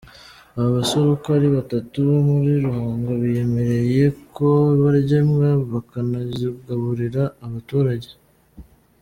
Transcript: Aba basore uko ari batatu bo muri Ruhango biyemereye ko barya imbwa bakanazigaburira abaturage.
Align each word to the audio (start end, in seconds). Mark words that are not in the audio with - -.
Aba 0.57 0.69
basore 0.77 1.07
uko 1.15 1.27
ari 1.37 1.47
batatu 1.57 1.95
bo 2.07 2.17
muri 2.29 2.51
Ruhango 2.65 3.11
biyemereye 3.21 4.05
ko 4.35 4.47
barya 4.79 5.15
imbwa 5.23 5.49
bakanazigaburira 5.71 7.23
abaturage. 7.45 8.11